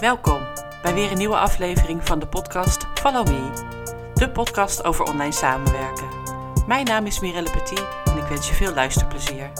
[0.00, 0.46] Welkom
[0.82, 6.08] bij weer een nieuwe aflevering van de podcast Follow Me, de podcast over online samenwerken.
[6.66, 9.52] Mijn naam is Mirelle Petit en ik wens je veel luisterplezier.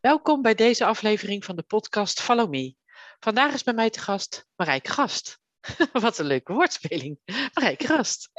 [0.00, 2.74] Welkom bij deze aflevering van de podcast Follow Me.
[3.20, 5.40] Vandaag is bij mij te gast Marijke Gast.
[5.92, 7.18] Wat een leuke woordspeling.
[7.52, 8.30] Marijke Gast.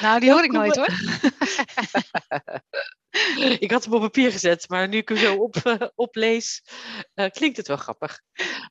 [0.00, 0.88] Nou, die hoor ik nooit hoor.
[3.64, 6.62] ik had hem op papier gezet, maar nu ik hem zo op, uh, oplees,
[7.14, 8.20] uh, klinkt het wel grappig.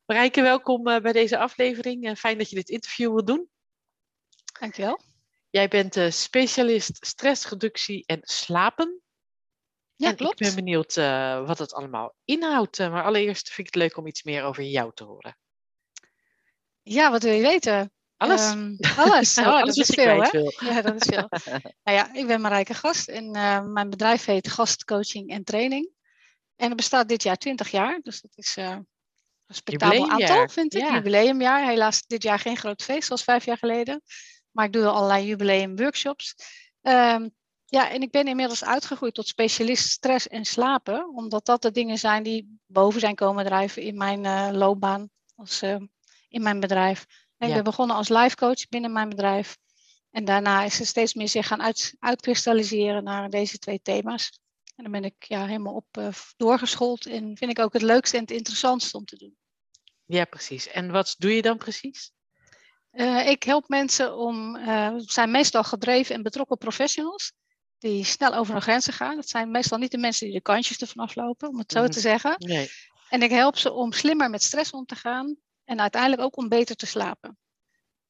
[0.06, 2.18] Marijke, welkom uh, bij deze aflevering.
[2.18, 3.50] fijn dat je dit interview wil doen.
[4.60, 5.00] Dankjewel.
[5.50, 9.02] Jij bent specialist stressreductie en slapen.
[9.96, 10.40] Ja, en klopt.
[10.40, 10.96] ik ben benieuwd
[11.46, 12.78] wat het allemaal inhoudt.
[12.78, 15.38] maar allereerst vind ik het leuk om iets meer over jou te horen.
[16.82, 17.95] Ja, wat wil je weten?
[18.18, 18.52] Alles?
[18.52, 19.38] Um, alles.
[19.38, 20.30] Oh, alles dat is veel, hè?
[20.30, 20.54] wil.
[20.70, 21.30] Ja, dat is veel.
[21.84, 25.90] nou ja, ik ben Marijke Gast en uh, mijn bedrijf heet Gastcoaching en Training.
[26.56, 28.88] En het bestaat dit jaar 20 jaar, dus dat is uh, een
[29.48, 30.82] respectabel aantal, vind ik.
[30.82, 30.94] Ja.
[30.94, 31.68] Jubileumjaar.
[31.68, 34.02] Helaas dit jaar geen groot feest, zoals vijf jaar geleden.
[34.52, 36.36] Maar ik doe allerlei jubileumworkshops.
[36.82, 37.34] Um,
[37.66, 41.98] ja, en ik ben inmiddels uitgegroeid tot specialist stress en slapen, omdat dat de dingen
[41.98, 45.62] zijn die boven zijn komen drijven in mijn uh, loopbaan als,
[46.28, 47.06] in mijn bedrijf.
[47.48, 47.56] Ja.
[47.56, 49.58] Ik ben begonnen als life coach binnen mijn bedrijf.
[50.12, 54.40] En daarna is er steeds meer zich gaan uit, uitkristalliseren naar deze twee thema's.
[54.76, 56.08] En dan ben ik ja, helemaal op uh,
[56.38, 59.38] doorgeschoold en vind ik ook het leukste en het interessantste om te doen.
[60.06, 60.68] Ja, precies.
[60.68, 62.12] En wat doe je dan precies?
[62.92, 67.32] Uh, ik help mensen om, uh, het zijn meestal gedreven en betrokken professionals,
[67.78, 69.16] die snel over hun grenzen gaan.
[69.16, 71.92] Dat zijn meestal niet de mensen die de kantjes ervan aflopen, om het zo Mhm.
[71.92, 72.36] te zeggen.
[72.38, 72.70] Nee.
[73.10, 76.50] En ik help ze om slimmer met stress om te gaan en uiteindelijk ook om
[76.50, 77.38] beter te slapen.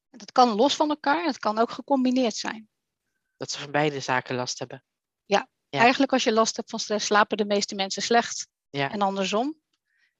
[0.09, 2.69] En dat kan los van elkaar, het kan ook gecombineerd zijn.
[3.37, 4.83] Dat ze van beide zaken last hebben.
[5.25, 5.81] Ja.
[5.81, 8.47] Eigenlijk als je last hebt van stress, slapen de meeste mensen slecht.
[8.69, 8.91] Ja.
[8.91, 9.61] En andersom.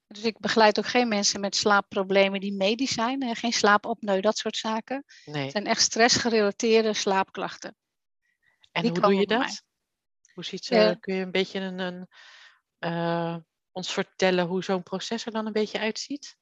[0.07, 3.35] Dus ik begeleid ook geen mensen met slaapproblemen die medisch zijn.
[3.35, 5.03] Geen slaapapneu, dat soort zaken.
[5.25, 5.43] Nee.
[5.43, 7.75] Het zijn echt stressgerelateerde slaapklachten.
[8.71, 9.63] En die hoe doe je dat?
[10.33, 10.93] Hoe ziet ze, Ja.
[10.93, 12.07] kun je een beetje een, een,
[12.79, 13.37] eh,
[13.71, 16.37] ons vertellen hoe zo'n proces er dan een beetje uitziet?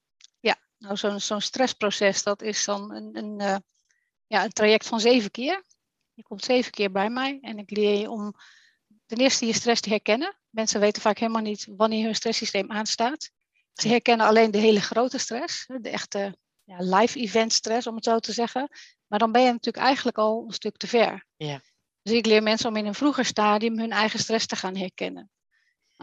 [0.83, 3.55] Nou, zo'n zo'n stressproces, dat is dan een, een, uh,
[4.27, 5.63] ja, een traject van zeven keer.
[6.13, 8.33] Je komt zeven keer bij mij en ik leer je om
[9.05, 10.37] ten eerste je stress te herkennen.
[10.49, 13.31] Mensen weten vaak helemaal niet wanneer hun stresssysteem aanstaat.
[13.73, 18.03] Ze herkennen alleen de hele grote stress, de echte ja, live event stress, om het
[18.03, 18.69] zo te zeggen.
[19.07, 21.25] Maar dan ben je natuurlijk eigenlijk al een stuk te ver.
[21.35, 21.61] Ja.
[22.01, 25.31] Dus ik leer mensen om in een vroeger stadium hun eigen stress te gaan herkennen.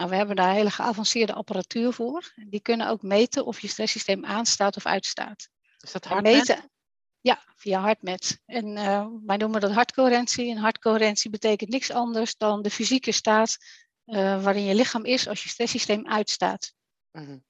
[0.01, 2.33] Nou, we hebben daar hele geavanceerde apparatuur voor.
[2.35, 5.49] Die kunnen ook meten of je stresssysteem aanstaat of uitstaat.
[5.79, 6.23] Is dat En hard?
[6.23, 6.71] meten,
[7.19, 8.39] ja, via hartmet.
[8.45, 10.49] En uh, wij noemen dat hartcoherentie.
[10.49, 13.57] En hartcoherentie betekent niks anders dan de fysieke staat
[14.05, 16.73] uh, waarin je lichaam is als je stresssysteem uitstaat.
[17.11, 17.45] Mm -hmm.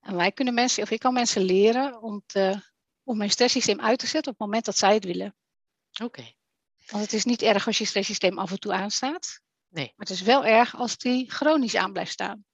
[0.00, 2.70] En wij kunnen mensen, of ik kan mensen leren om, te,
[3.02, 5.36] om hun stresssysteem uit te zetten op het moment dat zij het willen.
[5.92, 6.04] Oké.
[6.04, 6.36] Okay.
[6.86, 9.40] Want het is niet erg als je stresssysteem af en toe aanstaat.
[9.72, 9.92] Nee.
[9.96, 12.44] Maar het is wel erg als die chronisch aan blijft staan.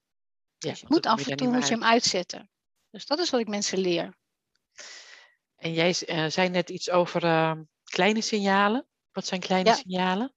[0.59, 2.51] Ja, dus je moet af en toe moet je hem uitzetten.
[2.91, 4.17] Dus dat is wat ik mensen leer.
[5.57, 7.53] En jij uh, zei net iets over uh,
[7.85, 8.87] kleine signalen.
[9.13, 9.75] Wat zijn kleine ja.
[9.75, 10.35] signalen?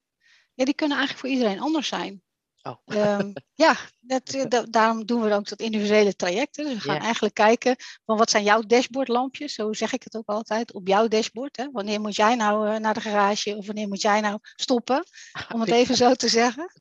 [0.54, 2.22] Ja, die kunnen eigenlijk voor iedereen anders zijn.
[2.62, 2.76] Oh.
[2.86, 6.56] Um, ja, dat, dat, daarom doen we ook dat individuele traject.
[6.56, 6.64] Hè.
[6.64, 7.04] Dus we gaan yeah.
[7.04, 11.08] eigenlijk kijken van wat zijn jouw dashboardlampjes, zo zeg ik het ook altijd, op jouw
[11.08, 11.56] dashboard.
[11.56, 11.70] Hè.
[11.72, 15.04] Wanneer moet jij nou uh, naar de garage of wanneer moet jij nou stoppen,
[15.52, 16.72] om het even zo te zeggen.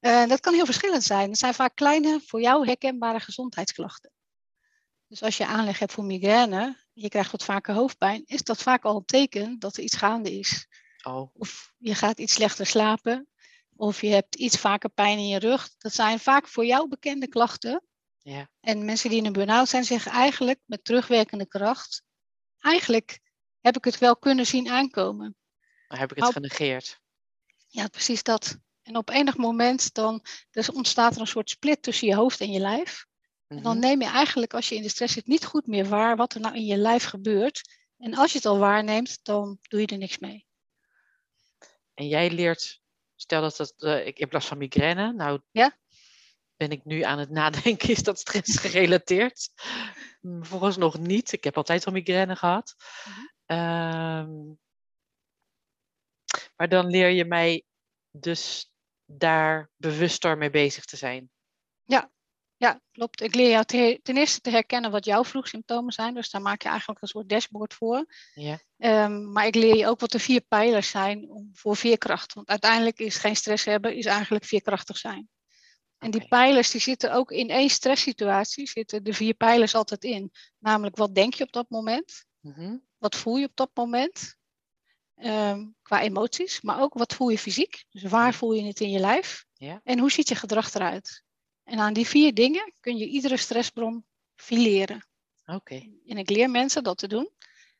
[0.00, 1.28] Uh, dat kan heel verschillend zijn.
[1.28, 4.10] Het zijn vaak kleine, voor jou herkenbare gezondheidsklachten.
[5.08, 8.84] Dus als je aanleg hebt voor migraine, je krijgt wat vaker hoofdpijn, is dat vaak
[8.84, 10.66] al een teken dat er iets gaande is.
[11.02, 11.30] Oh.
[11.34, 13.28] Of je gaat iets slechter slapen,
[13.76, 15.74] of je hebt iets vaker pijn in je rug.
[15.78, 17.82] Dat zijn vaak voor jou bekende klachten.
[18.18, 18.48] Ja.
[18.60, 22.02] En mensen die in een burn-out zijn zeggen eigenlijk met terugwerkende kracht,
[22.58, 23.20] eigenlijk
[23.60, 25.36] heb ik het wel kunnen zien aankomen.
[25.88, 27.00] Maar heb ik het genegeerd?
[27.68, 28.58] Ja, precies dat.
[28.82, 32.50] En op enig moment dan dus ontstaat er een soort split tussen je hoofd en
[32.50, 33.06] je lijf.
[33.46, 36.16] En dan neem je eigenlijk, als je in de stress zit, niet goed meer waar
[36.16, 37.78] wat er nou in je lijf gebeurt.
[37.98, 40.46] En als je het al waarneemt, dan doe je er niks mee.
[41.94, 42.80] En jij leert,
[43.16, 45.12] stel dat het, uh, ik heb last van migraine.
[45.12, 45.76] Nou, ja?
[46.56, 49.50] ben ik nu aan het nadenken, is dat stress gerelateerd?
[50.40, 51.32] Volgens nog niet.
[51.32, 52.74] Ik heb altijd al migraine gehad.
[53.04, 53.34] Mm-hmm.
[53.46, 54.58] Um,
[56.56, 57.64] maar dan leer je mij
[58.10, 58.72] dus
[59.04, 61.30] daar bewuster mee bezig te zijn.
[61.84, 62.10] Ja,
[62.56, 63.20] Ja, klopt.
[63.20, 63.64] Ik leer jou
[64.02, 66.14] ten eerste te herkennen wat jouw vroegsymptomen zijn.
[66.14, 68.06] Dus daar maak je eigenlijk een soort dashboard voor.
[68.34, 68.58] Ja.
[68.78, 72.32] Ehm, maar ik leer je ook wat de vier pijlers zijn voor veerkracht.
[72.34, 75.28] Want uiteindelijk is geen stress hebben, is eigenlijk veerkrachtig zijn.
[75.98, 80.32] En die pijlers die zitten ook in één stresssituatie, zitten de vier pijlers altijd in.
[80.58, 82.24] Namelijk, wat denk je op dat moment?
[82.40, 82.76] Mhm.
[82.98, 84.36] Wat voel je op dat moment?
[85.14, 87.84] Ehm, qua emoties, maar ook wat voel je fysiek?
[87.90, 89.44] Dus waar voel je het in je lijf?
[89.54, 89.80] Ja.
[89.84, 91.24] En hoe ziet je gedrag eruit?
[91.66, 94.04] En aan die vier dingen kun je iedere stressbron
[94.34, 95.06] fileren.
[95.46, 95.74] Oké.
[96.06, 97.30] En ik leer mensen dat te doen.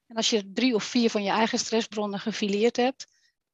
[0.07, 3.07] En als je drie of vier van je eigen stressbronnen gefileerd hebt,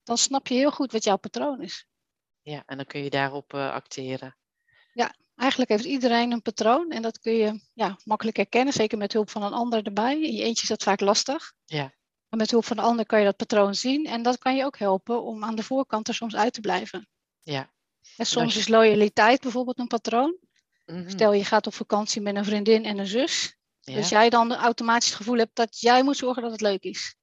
[0.02, 1.86] dan snap je heel goed wat jouw patroon is.
[2.42, 4.36] Ja, en dan kun je daarop uh, acteren.
[4.92, 9.12] Ja, eigenlijk heeft iedereen een patroon en dat kun je ja, makkelijk herkennen, zeker met
[9.12, 10.14] hulp van een ander erbij.
[10.14, 11.52] In je eentje is dat vaak lastig.
[11.64, 11.92] Ja.
[12.28, 14.64] Maar met hulp van een ander kan je dat patroon zien en dat kan je
[14.64, 17.08] ook helpen om aan de voorkant er soms uit te blijven.
[17.40, 17.72] Ja.
[18.16, 20.36] En soms is loyaliteit bijvoorbeeld een patroon.
[20.86, 21.10] Mhm.
[21.10, 23.56] Stel je gaat op vakantie met een vriendin en een zus.
[23.80, 23.94] Ja.
[23.94, 27.14] Dus jij dan automatisch het gevoel hebt dat jij moet zorgen dat het leuk is.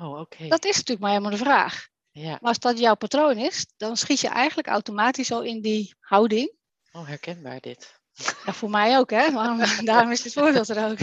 [0.00, 0.48] Oh, oké.
[0.48, 1.88] Dat is natuurlijk maar helemaal de vraag.
[2.10, 2.30] Ja.
[2.30, 6.52] Maar als dat jouw patroon is, dan schiet je eigenlijk automatisch al in die houding.
[6.92, 8.00] Oh, herkenbaar dit.
[8.46, 9.32] Ja, voor mij ook, hè?
[9.32, 10.98] Waarom, daarom is dit voorbeeld er ook.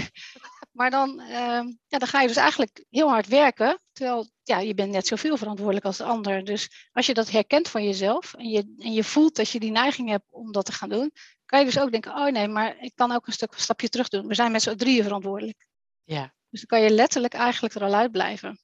[0.82, 4.74] Maar dan, ehm, ja, dan ga je dus eigenlijk heel hard werken, terwijl ja, je
[4.74, 6.44] bent net zoveel verantwoordelijk als de ander.
[6.44, 9.72] Dus als je dat herkent van jezelf en je, en je voelt dat je die
[9.72, 11.12] neiging hebt om dat te gaan doen,
[11.46, 13.90] kan je dus ook denken, oh nee, maar ik kan ook een stuk een stapje
[13.90, 14.28] terug doen.
[14.28, 15.68] We zijn met z'n drieën verantwoordelijk.
[16.04, 16.34] Ja.
[16.50, 18.60] Dus dan kan je letterlijk eigenlijk er al uit blijven.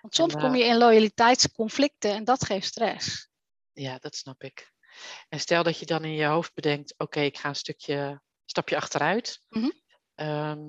[0.00, 3.28] Want soms En, kom je in loyaliteitsconflicten en dat geeft stress.
[3.72, 4.72] Ja, dat snap ik.
[5.28, 8.76] En stel dat je dan in je hoofd bedenkt, oké, ik ga een stukje, stapje
[8.76, 9.40] achteruit.
[10.14, 10.68] Ehm,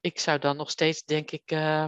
[0.00, 1.86] ik zou dan nog steeds, denk ik, eh,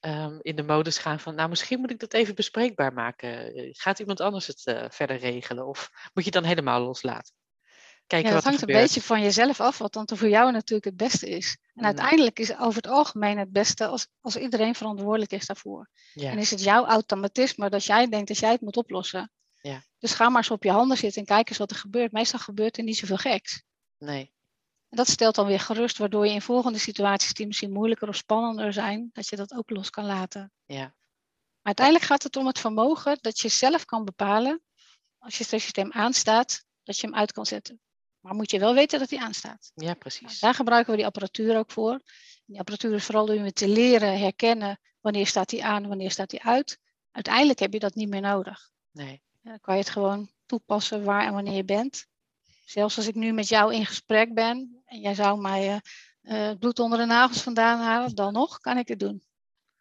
[0.00, 3.54] ehm, in de modus gaan van, nou, misschien moet ik dat even bespreekbaar maken.
[3.54, 5.66] Eh, Gaat iemand anders het eh, verder regelen?
[5.66, 7.34] Of moet je dan helemaal loslaten?
[8.06, 10.84] Kijken Ja, dat wat hangt een beetje van jezelf af, wat dan voor jou natuurlijk
[10.84, 11.56] het beste is.
[11.62, 11.84] En Mm.
[11.84, 15.88] uiteindelijk is over het algemeen het beste als, als iedereen verantwoordelijk is daarvoor.
[16.12, 19.32] Ja, En is het jouw automatisme dat jij denkt dat jij het moet oplossen.
[19.60, 19.82] Ja.
[19.98, 22.12] Dus ga maar eens op je handen zitten en kijk eens wat er gebeurt.
[22.12, 23.62] Meestal gebeurt er niet zoveel geks.
[23.98, 24.32] nee.
[24.92, 28.16] En dat stelt dan weer gerust, waardoor je in volgende situaties die misschien moeilijker of
[28.16, 30.52] spannender zijn, dat je dat ook los kan laten.
[30.64, 30.94] Ja, Maar
[31.62, 34.62] uiteindelijk gaat het om het vermogen dat je zelf kan bepalen,
[35.18, 37.80] als je stresssysteem aanstaat, dat je hem uit kan zetten.
[38.20, 39.72] Maar moet je wel weten dat hij aanstaat.
[39.74, 40.38] ja, Nou, precies.
[40.40, 42.00] daar gebruiken we die apparatuur ook voor.
[42.46, 46.30] Die apparatuur is vooral om je te leren herkennen wanneer staat hij aan, wanneer staat
[46.30, 46.78] hij uit.
[47.10, 48.70] Uiteindelijk heb je dat niet meer nodig.
[48.90, 49.22] Nee.
[49.42, 52.06] Dan kan je het gewoon toepassen waar en wanneer je bent.
[52.64, 55.76] Zelfs als ik nu met jou in gesprek ben en jij zou mij eh,
[56.22, 59.22] eh, het bloed onder de nagels vandaan halen, dan nog kan ik het doen.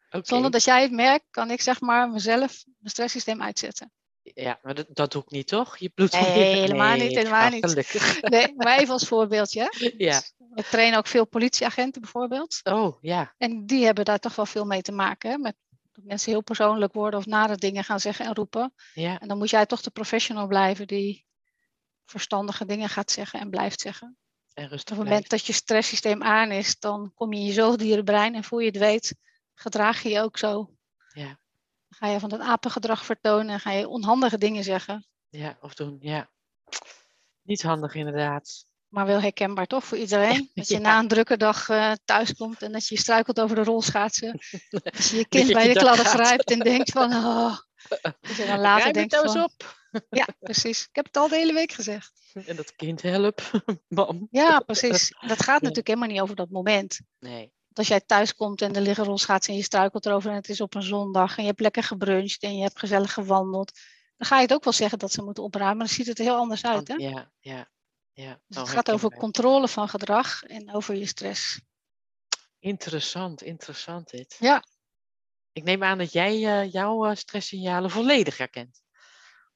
[0.09, 0.27] Oké.
[0.27, 3.91] Zonder dat jij het merkt, kan ik zeg maar mezelf mijn stresssysteem uitzetten.
[4.23, 5.77] Ja, maar dat, dat doe ik niet, toch?
[5.77, 7.65] Je bloed Nee, helemaal niet, helemaal niet.
[7.65, 8.21] Gelukkig.
[8.21, 9.93] Nee, maar even als voorbeeldje.
[9.97, 10.21] ja.
[10.53, 12.59] Ik train ook veel politieagenten bijvoorbeeld.
[12.63, 13.33] Oh, ja.
[13.37, 15.31] En die hebben daar toch wel veel mee te maken.
[15.31, 15.37] Hè?
[15.37, 15.55] Met
[15.91, 18.73] dat mensen heel persoonlijk worden of nare dingen gaan zeggen en roepen.
[18.93, 21.25] Ja, En dan moet jij toch de professional blijven die
[22.11, 24.17] verstandige dingen gaat zeggen en blijft zeggen.
[24.53, 27.53] en Op rustig het moment dat je stresssysteem aan is, dan kom je in je
[27.53, 29.15] zoogdierenbrein en voor je het weet,
[29.53, 30.69] gedraag je je ook zo.
[31.13, 31.25] Ja.
[31.87, 35.05] Dan ga je van dat apengedrag vertonen en ga je onhandige dingen zeggen.
[35.29, 36.29] Ja, of doen, ja.
[37.41, 38.65] Niet handig inderdaad.
[38.87, 40.49] Maar wel herkenbaar toch voor iedereen?
[40.55, 40.79] Dat je Ja.
[40.79, 44.39] na een drukke dag eh thuis komt en dat je struikelt over de rolschaatsen.
[44.69, 47.13] Dat je je kind je bij de je dag kladden grijpt en denkt van...
[47.13, 47.57] Oh.
[48.21, 49.43] Dat je dan later denkt nou van...
[49.43, 49.79] op.
[50.09, 50.81] Ja, precies.
[50.81, 52.11] Ik heb het al de hele week gezegd.
[52.47, 53.41] En dat kind help.
[53.87, 54.27] Mam.
[54.31, 55.09] Ja, precies.
[55.27, 56.99] Dat gaat natuurlijk helemaal niet over dat moment.
[57.19, 57.39] Nee.
[57.39, 60.49] Want als jij thuis komt en er liggen rolschaatsen en je struikelt erover en het
[60.49, 63.71] is op een zondag en je hebt lekker gebruncht en je hebt gezellig gewandeld,
[64.17, 66.19] dan ga je het ook wel zeggen dat ze moeten opruimen, maar dan ziet het
[66.19, 66.87] er heel anders uit.
[66.87, 66.93] Hè?
[66.93, 67.69] Ja, ja,
[68.11, 68.41] ja.
[68.47, 71.61] Dus Oh, het gaat over controle van gedrag en over je stress.
[72.59, 74.35] Interessant, interessant dit.
[74.39, 74.63] Ja.
[75.51, 78.80] Ik neem aan dat jij eh, jouw eh, stresssignalen volledig herkent.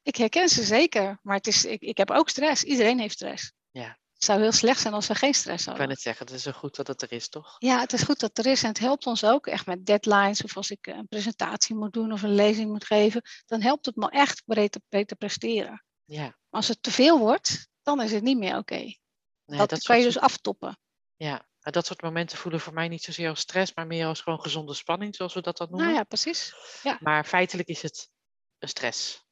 [0.06, 2.62] Ik herken ze zeker, maar het is, ik, ik heb ook stress.
[2.62, 3.52] Iedereen heeft stress.
[3.70, 3.98] Ja.
[4.12, 5.88] Het zou heel slecht zijn als we geen stress Ik wou hadden.
[5.88, 7.56] net zeggen, het is goed dat het er is, toch?
[7.58, 9.86] Ja, het is goed dat het er is en het helpt ons ook echt met
[9.86, 13.60] deadlines of als ik eh, een presentatie moet doen of een lezing moet geven, dan
[13.60, 15.84] helpt het me echt beter, beter presteren.
[16.04, 16.22] Ja.
[16.22, 18.74] Maar als het te veel wordt, dan is het niet meer oké.
[18.74, 20.78] Nee, dat, dat kan je dus aftoppen.
[21.16, 24.40] Ja, dat soort momenten voelen voor mij niet zozeer als stress, maar meer als gewoon
[24.40, 25.86] gezonde spanning, zoals we dat dan noemen.
[25.86, 26.54] Nou ja, precies.
[27.00, 28.10] Maar feitelijk is het
[28.58, 29.25] een stress.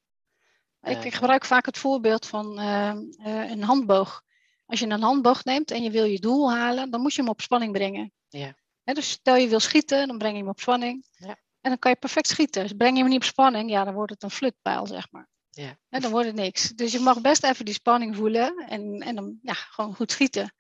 [0.85, 4.23] Ik, Eh, ik gebruik vaak het voorbeeld van eh, eh, een handboog.
[4.67, 7.31] Als je een handboog neemt en je wil je doel halen, dan moet je hem
[7.31, 8.13] op spanning brengen.
[8.29, 8.55] Ja.
[8.85, 11.07] Dus stel je wil schieten, dan breng je hem op spanning.
[11.11, 11.37] Ja.
[11.61, 12.63] En dan kan je perfect schieten.
[12.63, 15.29] Dus breng je hem niet op spanning, ja, dan wordt het een flutpijl, zeg maar.
[15.51, 15.79] Ja.
[15.89, 16.69] En dan wordt het niks.
[16.69, 20.55] Dus je mag best even die spanning voelen en, en dan ja, gewoon goed schieten.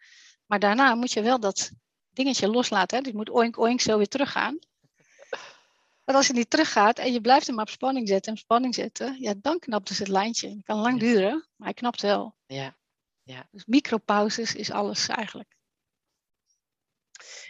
[0.47, 1.71] Maar daarna moet je wel dat
[2.11, 2.97] dingetje loslaten.
[2.97, 3.02] Hè?
[3.02, 4.59] Dus moet oink oink zo weer teruggaan.
[6.04, 9.20] Maar als je niet teruggaat en je blijft hem op spanning zetten en spanning zetten,
[9.20, 10.49] ja, dan knapt dus het lijntje.
[10.49, 11.06] Het kan lang Ja.
[11.06, 12.37] duren, maar hij knapt wel.
[12.46, 12.76] Ja.
[13.50, 15.56] Dus micropauzes is alles eigenlijk.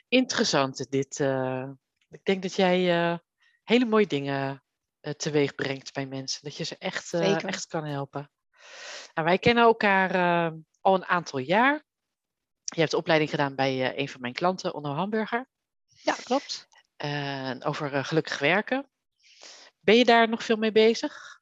[0.08, 1.20] Interessant dit.
[1.20, 1.70] eh.
[2.08, 3.18] ik denk dat jij eh,
[3.62, 4.64] hele mooie dingen
[5.00, 6.42] eh, teweeg brengt bij mensen.
[6.42, 8.30] Dat je ze echt, echt kan helpen.
[9.14, 10.11] Nou, wij kennen elkaar
[10.80, 11.84] al een aantal jaar.
[12.64, 15.49] Je hebt de opleiding gedaan bij een van mijn klanten, Onno Hamburger.
[16.02, 16.68] Ja, klopt.
[17.67, 18.89] Over eh, gelukkig werken.
[19.81, 21.41] Ben je daar nog veel mee bezig?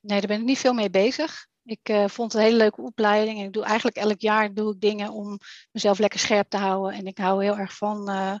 [0.00, 1.46] Nee, daar ben ik niet veel mee bezig.
[1.64, 3.38] Ik eh, vond het een hele leuke opleiding.
[3.38, 5.38] En ik doe eigenlijk elk jaar doe ik dingen om
[5.72, 6.98] mezelf lekker scherp te houden.
[6.98, 8.34] En ik hou heel erg van, eh,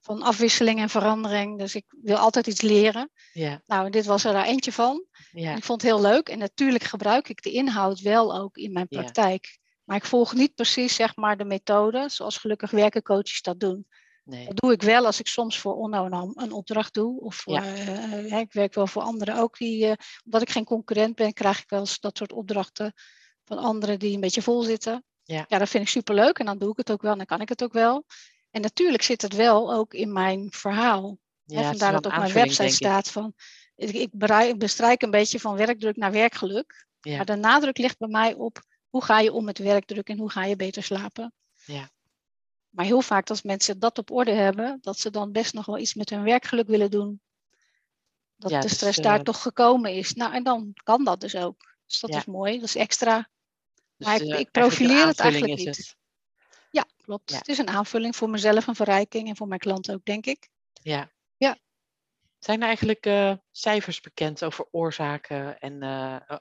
[0.00, 1.58] van afwisseling en verandering.
[1.58, 3.10] Dus ik wil altijd iets leren.
[3.32, 5.04] Ja, Nou, en dit was er daar eentje van.
[5.30, 6.28] ja, Ik vond het heel leuk.
[6.28, 9.00] En natuurlijk gebruik ik de inhoud wel ook in mijn Ja.
[9.00, 9.58] praktijk.
[9.84, 13.86] Maar ik volg niet precies zeg maar, de methode zoals gelukkig werken coaches dat doen.
[14.30, 14.46] Nee.
[14.46, 17.20] Dat doe ik wel als ik soms voor Onno een, een opdracht doe.
[17.20, 17.64] Of voor, Ja.
[17.64, 19.58] eh, ik werk wel voor anderen ook.
[19.58, 19.92] Die, eh,
[20.24, 22.92] omdat ik geen concurrent ben, krijg ik wel eens dat soort opdrachten
[23.44, 25.04] van anderen die een beetje vol zitten.
[25.22, 25.44] Ja.
[25.48, 27.40] ja, dat vind ik superleuk en dan doe ik het ook wel en dan kan
[27.40, 28.04] ik het ook wel.
[28.50, 31.18] En natuurlijk zit het wel ook in mijn verhaal.
[31.44, 33.34] Ja, vandaar dat op mijn website staat van.
[33.76, 36.86] Ik, ik bestrijk een beetje van werkdruk naar werkgeluk.
[37.00, 37.16] Ja.
[37.16, 40.30] Maar de nadruk ligt bij mij op hoe ga je om met werkdruk en hoe
[40.30, 41.32] ga je beter slapen.
[41.64, 41.90] Ja.
[42.70, 45.78] Maar heel vaak als mensen dat op orde hebben, dat ze dan best nog wel
[45.78, 47.20] iets met hun werkgeluk willen doen.
[48.36, 50.14] Dat Ja, de stress eh, daar toch gekomen is.
[50.14, 51.76] Nou, en dan kan dat dus ook.
[51.86, 52.16] Dus dat Ja.
[52.18, 53.28] is mooi, dat is extra.
[53.96, 55.66] Dus, maar ik, eh, ik profileer het eigenlijk niet.
[55.66, 55.96] het.
[56.70, 57.30] Ja, klopt.
[57.30, 57.36] Ja.
[57.38, 60.48] Het is een aanvulling voor mezelf, een verrijking en voor mijn klanten ook, denk ik.
[60.72, 61.10] Ja.
[61.36, 61.58] Ja.
[62.38, 65.82] Zijn er eigenlijk eh, cijfers bekend over oorzaken en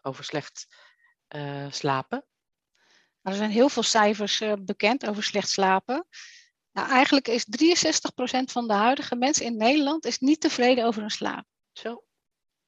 [0.01, 0.67] over slecht
[1.69, 2.25] slapen?
[3.29, 6.07] Er zijn heel veel cijfers eh, bekend over slecht slapen.
[6.71, 11.09] Nou, eigenlijk is 63% van de huidige mensen in Nederland is niet tevreden over hun
[11.09, 11.45] slaap.
[11.71, 12.03] Zo.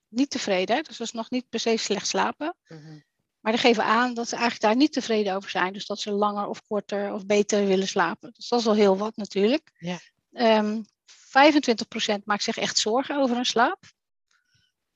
[0.08, 2.56] Niet tevreden, dus dat is nog niet per se slecht slapen.
[2.68, 3.00] Mhm.
[3.40, 5.74] Maar die geven aan dat ze eigenlijk daar niet tevreden over zijn.
[5.74, 8.32] Dus dat ze langer of korter of beter willen slapen.
[8.34, 9.72] Dus dat is al heel wat natuurlijk.
[9.78, 10.00] Ja.
[10.32, 13.80] Ehm, 25% maakt zich echt zorgen over hun slaap.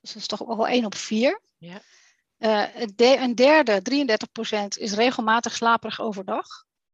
[0.00, 1.40] Dus dat is toch wel 1 op 4.
[1.58, 1.82] Ja.
[2.36, 2.64] Eh,
[2.94, 6.46] de- een derde, 33%, is regelmatig slaperig overdag.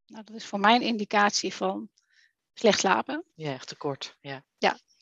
[0.06, 1.90] Nou, dat is voor mij een indicatie van
[2.54, 3.24] slecht slapen.
[3.34, 4.16] Ja, echt tekort.
[4.20, 4.44] Ja.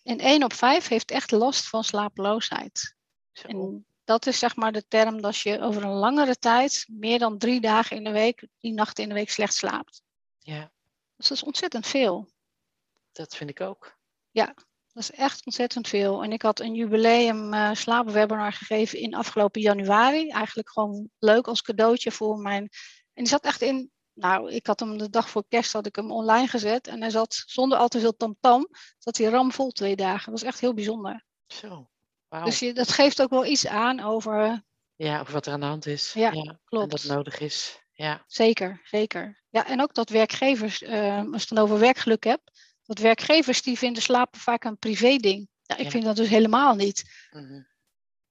[0.03, 2.95] En 1 op 5 heeft echt last van slapeloosheid.
[3.33, 3.49] Zo.
[3.49, 7.39] En dat is zeg maar de term dat je over een langere tijd, meer dan
[7.39, 10.03] drie dagen in de week, drie nachten in de week slecht slaapt.
[10.39, 10.71] Ja,
[11.17, 12.29] Dus dat is ontzettend veel.
[13.13, 13.99] dat vind ik ook.
[14.93, 16.23] Dat is echt ontzettend veel.
[16.23, 20.29] En ik had een jubileum eh slaapwebinar gegeven in afgelopen januari.
[20.29, 22.63] Eigenlijk gewoon leuk als cadeautje voor mijn.
[23.15, 23.91] En die zat echt in.
[24.13, 26.87] Nou, ik had hem de dag voor kerst had ik hem online gezet.
[26.87, 28.69] En hij zat zonder al te veel tamtam.
[28.99, 30.33] Zat hij ramvol twee dagen.
[30.33, 31.25] Dat was echt heel bijzonder.
[31.47, 31.91] Zo.
[32.29, 32.45] Wauw.
[32.45, 34.65] Dus je, dat geeft ook wel iets aan over.
[34.97, 36.13] Ja, over wat er aan de hand is.
[36.13, 36.91] Ja, En Klopt.
[36.91, 37.81] dat nodig is.
[37.93, 38.25] Ja.
[38.27, 39.43] Zeker, zeker.
[39.49, 43.63] Ja, en ook dat werkgevers, eh, als je het dan over werkgeluk hebt, dat werkgevers
[43.63, 45.49] die vinden slapen vaak een privé-ding.
[45.63, 45.91] Ja, ik Ja.
[45.91, 47.27] vind dat dus helemaal niet.
[47.31, 47.63] Mhm.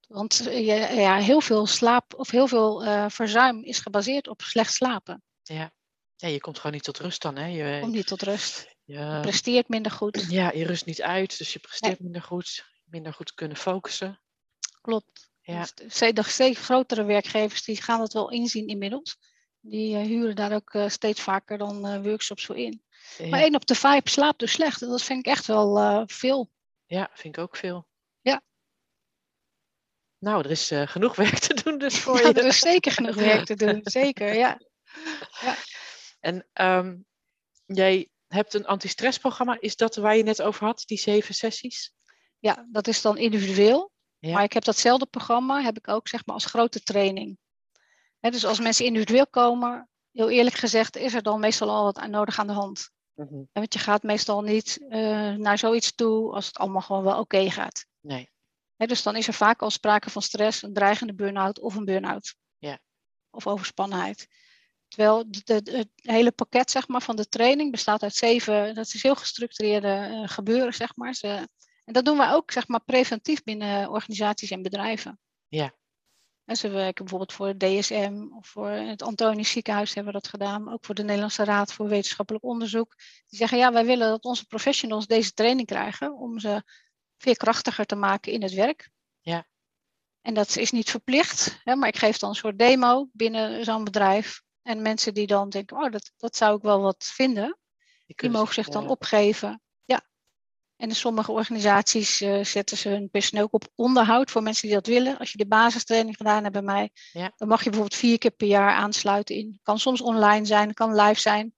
[0.07, 4.41] Want eh, ja, ja, heel veel slaap of heel veel eh, verzuim is gebaseerd op
[4.41, 5.23] slecht slapen.
[5.43, 5.71] ja.
[6.15, 7.35] Ja, je komt gewoon niet tot rust dan.
[7.35, 7.45] Hè?
[7.45, 8.75] Je, Kom niet tot rust.
[8.83, 10.25] je, Presteert minder goed.
[10.29, 12.65] ja, je rust niet uit, dus je presteert minder goed.
[12.83, 14.19] Minder goed kunnen focussen.
[14.81, 15.29] Klopt.
[15.41, 15.67] Ja.
[15.73, 19.17] Dus steeds grotere werkgevers die gaan dat wel inzien inmiddels.
[19.59, 22.83] Die eh, huren daar ook steeds vaker dan workshops voor in.
[23.17, 24.81] Maar Ja, één op de vijf slaapt dus slecht.
[24.81, 26.51] En dat vind ik echt wel eh, veel.
[26.85, 27.87] ja, vind ik ook veel.
[28.21, 28.41] Ja.
[30.17, 32.33] Nou, er is eh, genoeg werk te doen dus voor Ja, je.
[32.33, 33.79] er is zeker genoeg werk te doen.
[33.83, 34.57] Zeker, ja.
[36.19, 36.97] En ehm,
[37.65, 39.57] jij hebt een antistressprogramma.
[39.59, 41.93] Is dat waar je net over had, die zeven sessies?
[42.39, 43.91] Ja, dat is dan individueel.
[44.19, 44.33] Ja.
[44.33, 47.37] Maar ik heb datzelfde programma, heb ik ook zeg maar als grote training.
[48.19, 52.09] Dus als mensen individueel komen, heel eerlijk gezegd, is er dan meestal al wat aan
[52.09, 52.89] nodig aan de hand.
[53.19, 53.43] Mhm.
[53.53, 57.49] Want je gaat meestal niet eh, naar zoiets toe als het allemaal gewoon wel oké
[57.51, 57.85] gaat.
[57.99, 58.29] Nee.
[58.75, 62.35] Dus dan is er vaak al sprake van stress, een dreigende burn-out of een burn-out.
[62.57, 62.79] Ja.
[63.31, 64.27] Of overspannenheid.
[64.87, 68.85] Terwijl de, de- het hele pakket zeg maar, van de training bestaat uit zeven, dat
[68.93, 71.13] is heel gestructureerde eh, gebeuren, zeg maar.
[71.13, 71.27] Ze,
[71.85, 75.19] en dat doen wij ook zeg maar, preventief binnen organisaties en bedrijven.
[75.47, 75.73] Ja.
[76.49, 80.29] En ze werken bijvoorbeeld voor het DSM of voor het Antonisch Ziekenhuis hebben we dat
[80.29, 80.63] gedaan.
[80.63, 82.95] maar Ook voor de Nederlandse Raad voor Wetenschappelijk Onderzoek.
[83.27, 86.63] Die zeggen ja, wij willen dat onze professionals deze training krijgen om ze
[87.17, 88.89] veerkrachtiger te maken in het werk.
[89.19, 89.47] Ja.
[90.21, 93.83] En dat is niet verplicht, hè, maar ik geef dan een soort demo binnen zo'n
[93.83, 94.41] bedrijf.
[94.61, 97.57] En mensen die dan denken, oh, dat, dat zou ik wel wat vinden,
[98.05, 99.61] die mogen zich dan opgeven.
[100.79, 104.87] En in sommige organisaties uh, zetten ze hun personeel op onderhoud voor mensen die dat
[104.87, 105.17] willen.
[105.17, 107.31] Als je de basistraining gedaan hebt bij mij, ja.
[107.35, 109.59] dan mag je bijvoorbeeld vier keer per jaar aansluiten in.
[109.63, 111.53] Kan soms online zijn, kan live zijn.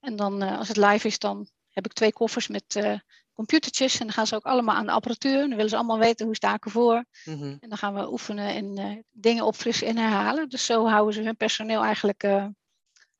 [0.00, 2.98] En dan uh, als het live is, dan heb ik twee koffers met uh,
[3.32, 3.98] computertjes.
[3.98, 5.38] En dan gaan ze ook allemaal aan de apparatuur.
[5.38, 7.04] Dan willen ze allemaal weten hoe sta ik ervoor.
[7.24, 7.56] Mm -hmm.
[7.60, 10.48] En dan gaan we oefenen en dingen opfrissen en herhalen.
[10.48, 12.22] Dus zo houden ze hun personeel eigenlijk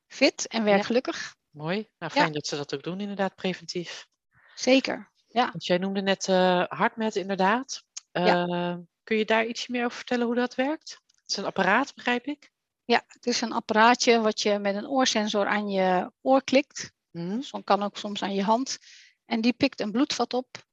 [0.07, 1.17] fit en werkgelukkig.
[1.17, 1.33] Ja.
[1.49, 1.87] Mooi.
[1.97, 2.31] Nou, fijn ja.
[2.33, 4.07] dat ze dat ook doen, inderdaad, preventief.
[4.55, 5.49] Zeker, ja.
[5.51, 7.83] Want jij noemde net uh, hartmet, inderdaad.
[8.11, 8.81] Ja.
[9.03, 11.01] Kun je daar iets meer over vertellen hoe dat werkt?
[11.05, 12.51] Het is een apparaat, begrijp ik?
[12.85, 16.91] Ja, het is een apparaatje wat je met een oorsensor aan je oor klikt.
[17.11, 17.37] Mm -hmm.
[17.37, 18.77] Dus kan ook soms aan je hand.
[19.25, 20.67] En die pikt een bloedvat op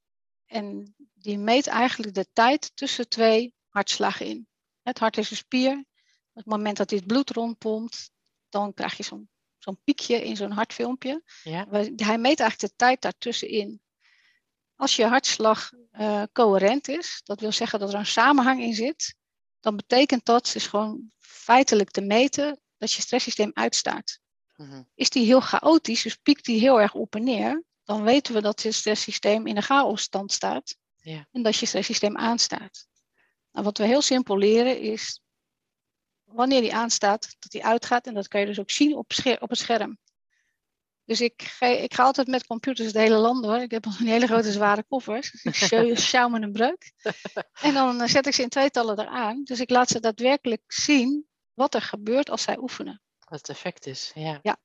[0.46, 4.48] en die meet eigenlijk de tijd tussen twee hartslagen in.
[4.82, 5.72] Het hart is een spier.
[6.32, 8.10] Op het moment dat het bloed rondpompt,
[8.48, 11.22] dan krijg je zo'n zo'n piekje in zo'n hartfilmpje.
[11.42, 11.66] Ja.
[11.96, 13.80] Hij meet eigenlijk de tijd daartussenin.
[14.76, 19.14] Als je hartslag uh, coherent is, dat wil zeggen dat er een samenhang in zit,
[19.60, 24.18] dan betekent dat, is gewoon feitelijk te meten, dat je stresssysteem uitstaat.
[24.56, 24.88] Mm -hmm.
[24.94, 28.40] Is die heel chaotisch, dus piekt die heel erg op en neer, dan weten we
[28.40, 30.76] dat je stresssysteem in een chaosstand staat
[31.32, 32.86] en dat je stresssysteem aanstaat.
[33.52, 35.20] Nou, wat we heel simpel leren is,
[36.24, 39.48] wanneer die aanstaat, dat die uitgaat en dat kan je dus ook zien op, op
[39.48, 39.98] het scherm.
[41.06, 43.56] Dus ik ga, ik ga altijd met computers het hele land door.
[43.56, 45.30] Ik heb een hele grote zware koffers.
[45.42, 46.92] Dus ik sjouw me een breuk.
[47.60, 49.44] En dan zet ik ze in tweetallen eraan.
[49.44, 53.02] Dus ik laat ze daadwerkelijk zien wat er gebeurt als zij oefenen.
[53.28, 54.38] Wat het effect is, ja.
[54.42, 54.56] Ja.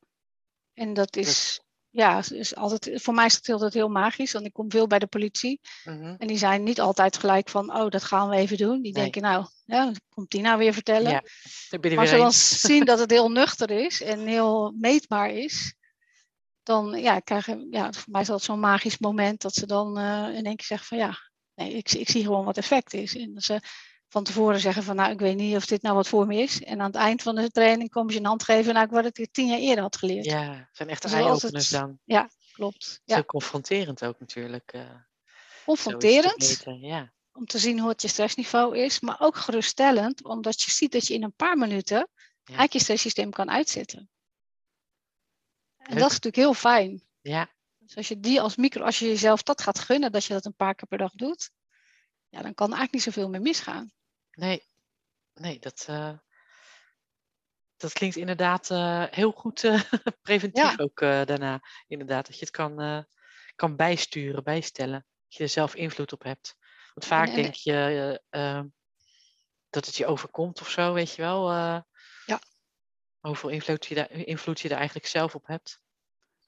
[0.74, 4.46] En dat is, dus ja, is altijd, voor mij is het altijd heel magisch, want
[4.46, 5.60] ik kom veel bij de politie.
[5.84, 6.16] Mm -hmm.
[6.18, 8.82] En die zijn niet altijd gelijk van, oh, dat gaan we even doen.
[8.82, 9.02] Die Nee.
[9.04, 11.12] denken, nou, ja, komt die nou weer vertellen?
[11.12, 11.24] Ja,
[11.96, 15.74] maar ze dan zien dat het heel nuchter is en heel meetbaar is,
[16.64, 20.36] dan ja, krijgen, ja, voor mij is dat zo'n magisch moment dat ze dan uh,
[20.36, 21.18] in één keer zeggen van, ja,
[21.56, 23.16] nee, ik, ik zie gewoon wat effect is.
[23.16, 23.60] En dat ze
[24.08, 26.64] van tevoren zeggen van, nou, ik weet niet of dit nou wat voor me is.
[26.64, 29.18] En aan het eind van de training komen ze een hand geven, nou, ik wat
[29.18, 30.26] ik tien jaar eerder had geleerd.
[30.26, 32.00] Ja, zijn echt Dus eye-openers dan.
[32.04, 33.02] Ja, klopt.
[33.04, 33.16] Ja.
[33.16, 34.72] Zo confronterend ook natuurlijk.
[34.72, 34.82] eh,
[35.66, 36.62] Confronterend.
[36.64, 40.72] te Ja, om te zien hoe het je stressniveau is, maar ook geruststellend, omdat je
[40.72, 42.10] ziet dat je in een paar minuten
[42.44, 44.10] eigenlijk je stresssysteem kan uitzetten.
[45.84, 47.04] En dat is natuurlijk heel fijn.
[47.22, 50.34] ja, Dus als je die als micro, als je jezelf dat gaat gunnen, dat je
[50.34, 51.52] dat een paar keer per dag doet,
[52.30, 53.92] ja, dan kan er eigenlijk niet zoveel meer misgaan.
[54.32, 54.68] nee,
[55.34, 56.18] nee, dat, eh,
[57.78, 59.82] dat klinkt inderdaad eh, heel goed eh,
[60.22, 60.76] preventief Ja.
[60.78, 61.60] ook daarna.
[61.88, 63.06] Inderdaad, dat je het kan,
[63.56, 65.06] kan bijsturen, bijstellen.
[65.28, 66.56] Dat je er zelf invloed op hebt.
[66.94, 68.22] Want vaak en- denk je
[69.70, 71.50] dat het je overkomt of zo, weet je wel.
[73.22, 75.82] Hoeveel invloed je, daar, invloed je er eigenlijk zelf op hebt.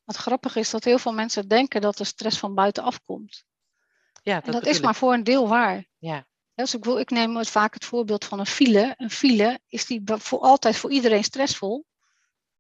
[0.04, 3.46] Wat grappig is dat heel veel mensen denken dat de stress van buitenaf komt.
[4.24, 5.86] Ja, En dat is maar voor een deel waar.
[5.98, 8.94] Ja, Dus ik, wil, ik neem het vaak het voorbeeld van een file.
[8.98, 11.86] Een file, is die voor altijd voor iedereen stressvol?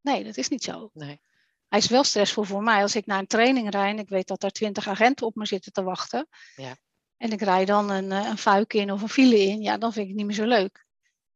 [0.01, 0.89] Nee, dat is niet zo.
[0.93, 1.21] nee.
[1.67, 2.81] Hij is wel stressvol voor mij.
[2.81, 5.45] Als ik naar een training rijd en ik weet dat er twintig agenten op me
[5.45, 6.27] zitten te wachten.
[6.55, 6.77] Ja.
[7.17, 9.61] En ik rijd dan een, eh, een fuik in of een file in.
[9.61, 10.85] Ja, dan vind ik het niet meer zo leuk.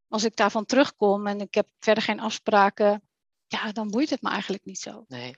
[0.07, 3.01] Als ik daarvan terugkom en ik heb verder geen afspraken.
[3.47, 5.05] Ja, dan boeit het me eigenlijk niet zo.
[5.07, 5.35] nee.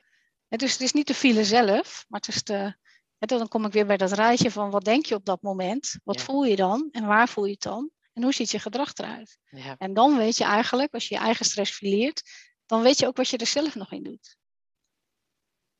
[0.48, 2.06] Dus het is niet de file zelf.
[2.08, 2.76] Maar het is de...
[3.18, 6.00] Dan kom ik weer bij dat rijtje van wat denk je op dat moment?
[6.04, 6.24] Wat Ja.
[6.24, 6.90] voel je dan?
[6.92, 7.92] En waar voel je het dan?
[8.14, 9.38] En hoe ziet je gedrag eruit?
[9.50, 9.76] Ja.
[9.78, 12.22] En dan weet je eigenlijk, als je je eigen stress fileert,
[12.66, 14.38] dan weet je ook wat je er zelf nog in doet.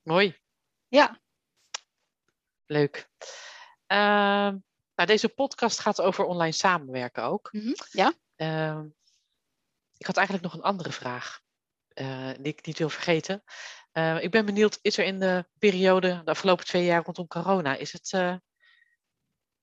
[0.02, 0.38] Mooi.
[0.88, 1.20] Ja,
[2.66, 3.10] Leuk.
[3.88, 4.58] Ehm,
[5.00, 7.50] nou, deze podcast gaat over online samenwerken ook.
[7.52, 8.14] Mhm, ja.
[8.36, 8.86] Ehm,
[9.98, 11.42] ik had eigenlijk nog een andere vraag
[11.88, 13.44] eh, die ik niet wil vergeten.
[13.92, 17.76] Eh, ik ben benieuwd, is er in de periode, de afgelopen twee jaar rondom corona,
[17.76, 18.36] is het, eh,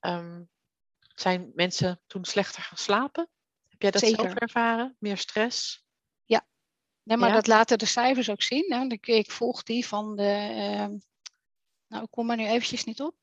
[0.01, 0.43] ehm,
[0.99, 3.29] zijn mensen toen slechter gaan slapen?
[3.69, 4.97] Heb jij dat zelf ervaren?
[4.99, 5.85] Meer stress?
[7.03, 7.35] Nee, maar Ja?
[7.35, 8.73] dat laten de cijfers ook zien.
[8.73, 8.85] Hè.
[8.85, 10.97] Ik, ik volg die van de, ehm,
[11.87, 13.17] nou ik kom er nu eventjes niet op,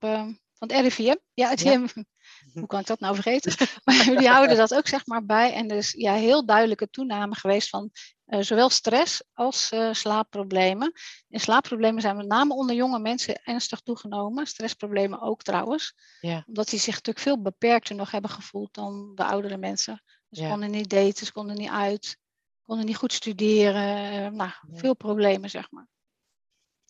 [0.69, 1.15] het RIVM.
[1.34, 1.86] Ja, het Ja.
[2.54, 3.67] Hoe kan ik dat nou vergeten?
[3.84, 5.54] maar die houden dat ook zeg maar bij.
[5.54, 7.91] En er is ja, heel duidelijke toename geweest van
[8.26, 10.91] eh, zowel stress als eh, slaapproblemen.
[11.30, 14.47] En slaapproblemen zijn met name onder jonge mensen ernstig toegenomen.
[14.47, 15.93] Stressproblemen ook trouwens.
[16.19, 16.43] Ja.
[16.47, 20.04] Omdat die zich natuurlijk veel beperkter nog hebben gevoeld dan de oudere mensen.
[20.30, 20.49] Ze Ja.
[20.49, 22.17] konden niet daten, ze konden niet uit,
[22.65, 24.36] konden niet goed studeren.
[24.36, 25.88] nou, veel problemen, zeg maar.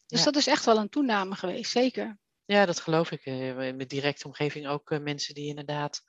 [0.05, 2.19] Dus dat is echt wel een toename geweest, zeker.
[2.45, 3.25] Ja, dat geloof ik.
[3.25, 6.03] eh, In mijn directe omgeving ook eh, mensen die inderdaad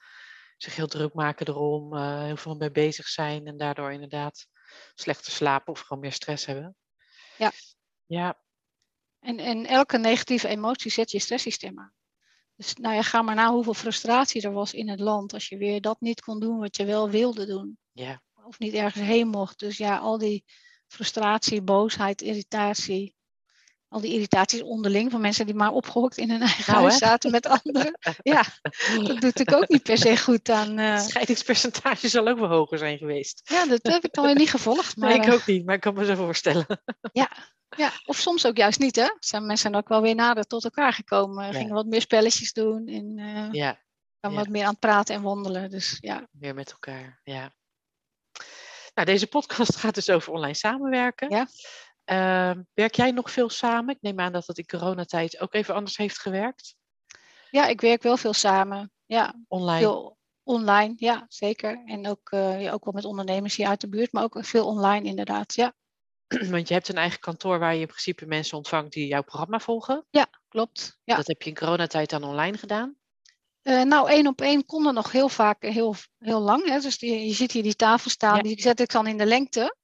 [0.57, 4.47] zich heel druk maken erom, uh, heel veel mee bezig zijn en daardoor inderdaad
[4.95, 6.77] slechter slapen of gewoon meer stress hebben.
[7.39, 7.53] Ja.
[8.07, 8.43] Ja.
[9.19, 11.93] En, en elke negatieve emotie zet je stresssysteem aan.
[12.57, 15.57] Dus nou ja, ga maar na hoeveel frustratie er was in het land als je
[15.57, 17.79] weer dat niet kon doen wat je wel wilde doen.
[17.93, 18.23] Ja.
[18.45, 19.59] Of niet ergens heen mocht.
[19.59, 20.45] Dus ja, al die
[20.87, 23.14] frustratie, boosheid, irritatie.
[23.89, 27.31] Al die irritaties onderling van mensen die maar opgehokt in hun eigen nou, huis zaten
[27.31, 27.99] met anderen.
[28.23, 28.43] Ja,
[28.97, 30.79] dat doet natuurlijk ook niet per se goed aan.
[30.79, 30.95] Uh...
[30.95, 33.41] Het scheidingspercentage zal ook wel hoger zijn geweest.
[33.45, 34.97] Ja, dat heb ik dan weer niet gevolgd.
[34.97, 36.67] Maar, nee, ik ook niet, maar ik kan me zo voorstellen.
[37.13, 37.31] Ja,
[37.77, 39.09] ja, of soms ook juist niet, hè?
[39.19, 41.55] Zijn mensen ook wel weer nader tot elkaar gekomen.
[41.55, 43.81] Gingen wat meer spelletjes doen en uh, ja.
[44.21, 45.71] dan wat meer aan het praten en wandelen.
[45.71, 46.29] Dus ja.
[46.31, 47.53] Meer met elkaar, ja.
[48.95, 51.31] Nou, deze podcast gaat dus over online samenwerken.
[51.31, 51.47] Ja.
[52.11, 53.95] Uh, werk jij nog veel samen?
[53.95, 56.75] Ik neem aan dat dat in coronatijd ook even anders heeft gewerkt.
[57.51, 58.93] Ja, ik werk wel veel samen.
[59.07, 59.79] Ja, online.
[59.79, 61.83] Veel online, ja, zeker.
[61.85, 64.67] En ook, uh, ja, ook wel met ondernemers hier uit de buurt, maar ook veel
[64.67, 65.75] online inderdaad, ja.
[66.51, 69.61] Want je hebt een eigen kantoor waar je in principe mensen ontvangt die jouw programma
[69.61, 70.07] volgen.
[70.11, 70.99] Ja, klopt.
[71.05, 71.17] Ja.
[71.17, 72.97] Dat heb je in coronatijd dan online gedaan?
[73.63, 76.69] Uh, nou, één op één konden nog heel vaak heel, heel lang.
[76.69, 76.81] Hè.
[76.81, 79.77] Dus die, je ziet hier die tafel staan, die zet ik dan in de lengte.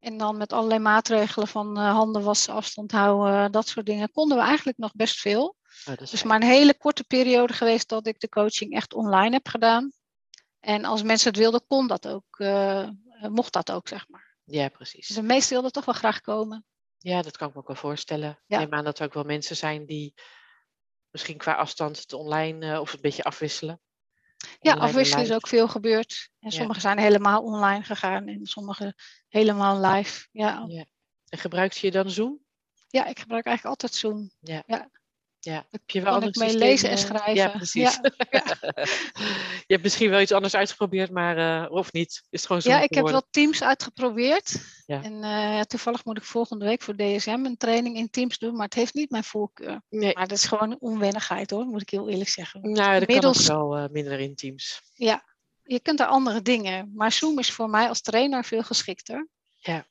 [0.00, 4.36] En dan met allerlei maatregelen van uh, handen wassen, afstand houden, dat soort dingen, konden
[4.36, 5.56] we eigenlijk nog best veel.
[5.88, 9.32] Oh, is dus maar een hele korte periode geweest dat ik de coaching echt online
[9.32, 9.92] heb gedaan.
[10.60, 12.88] En als mensen het wilden, kon dat ook, uh,
[13.28, 14.36] mocht dat ook, zeg maar.
[14.44, 15.06] Ja, precies.
[15.06, 16.64] Dus de meesten wilden toch wel graag komen.
[16.98, 18.38] Ja, dat kan ik me ook wel voorstellen.
[18.46, 18.58] Ja.
[18.58, 20.14] Ik neem aan dat er ook wel mensen zijn die
[21.10, 23.80] misschien qua afstand het online uh, of een beetje afwisselen.
[24.60, 26.30] Ja, afwisselen is ook veel gebeurd.
[26.38, 28.94] En sommigen zijn helemaal online gegaan en sommigen
[29.28, 30.28] helemaal live.
[30.32, 30.64] Ja.
[30.68, 30.84] ja.
[31.28, 32.40] En gebruikt je dan Zoom?
[32.88, 34.30] Ja, ik gebruik eigenlijk altijd Zoom.
[34.40, 34.62] Ja.
[34.66, 34.90] ja.
[35.42, 37.34] Ja, heb je wel kan ik mee lezen en schrijven.
[37.34, 37.98] Ja, precies.
[38.30, 38.42] Ja.
[39.66, 42.22] je hebt misschien wel iets anders uitgeprobeerd, maar uh, of niet?
[42.30, 44.56] Is gewoon zo ja, ik heb wel Teams uitgeprobeerd.
[44.86, 45.02] Ja.
[45.02, 48.64] En uh, toevallig moet ik volgende week voor DSM een training in Teams doen, maar
[48.64, 49.82] het heeft niet mijn voorkeur.
[49.88, 50.14] Nee.
[50.14, 52.60] Maar dat is gewoon onwennigheid hoor, moet ik heel eerlijk zeggen.
[52.60, 53.46] Nou, dat Middels...
[53.46, 54.82] kan ook wel uh, minder in Teams.
[54.94, 55.24] Ja,
[55.62, 56.92] je kunt er andere dingen.
[56.94, 59.28] Maar Zoom is voor mij als trainer veel geschikter.
[59.56, 59.86] Ja.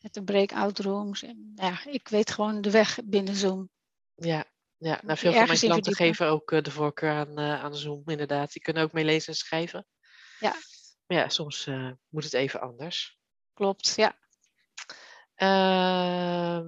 [0.00, 1.22] Met de breakout rooms.
[1.22, 3.68] En, ja, ik weet gewoon de weg binnen Zoom.
[4.14, 4.44] Ja,
[4.78, 8.02] ja, nou, veel van mijn klanten geven ook uh, de voorkeur aan, uh, aan Zoom,
[8.06, 8.52] inderdaad.
[8.52, 9.86] Die kunnen ook mee lezen en schrijven.
[10.40, 10.54] Ja.
[11.06, 13.18] Maar ja, soms uh, moet het even anders.
[13.54, 14.18] Klopt, ja.
[15.34, 16.66] Ehm,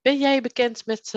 [0.00, 1.10] ben jij bekend met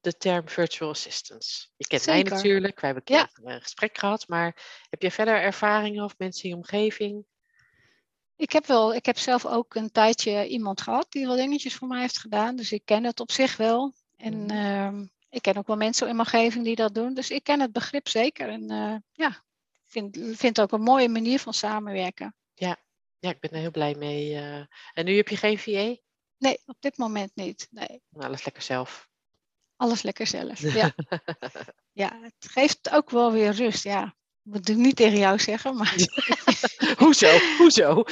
[0.00, 1.72] de term virtual assistants?
[1.76, 2.22] Je kent Zeker.
[2.22, 3.30] mij natuurlijk, wij hebben ja.
[3.34, 4.28] een gesprek gehad.
[4.28, 7.26] Maar heb jij verder ervaringen of mensen in je omgeving?
[8.36, 11.88] Ik heb, wel, ik heb zelf ook een tijdje iemand gehad die wel dingetjes voor
[11.88, 12.56] mij heeft gedaan.
[12.56, 13.94] Dus ik ken het op zich wel.
[14.16, 17.14] En uh, ik ken ook wel mensen in mijn omgeving die dat doen.
[17.14, 18.48] Dus ik ken het begrip zeker.
[18.48, 19.44] En uh, ja,
[19.84, 22.34] vind, vind het ook een mooie manier van samenwerken.
[22.54, 22.76] Ja,
[23.18, 24.32] ja ik ben er heel blij mee.
[24.34, 25.96] Uh, en nu heb je geen VA?
[26.38, 27.66] Nee, op dit moment niet.
[27.70, 28.02] Nee.
[28.12, 29.08] Alles lekker zelf.
[29.76, 30.94] Alles lekker zelf, ja.
[32.02, 34.04] ja, het geeft ook wel weer rust, ja.
[34.04, 35.94] Ik moet het niet tegen jou zeggen, maar...
[36.98, 37.38] Hoezo?
[37.58, 38.04] Hoezo?